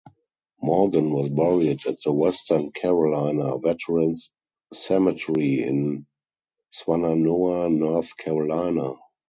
[0.63, 4.31] Morgan was buried at the Western Carolina Veterans
[4.73, 6.07] Cemetery in
[6.73, 8.95] Swannanoa, North Carolina.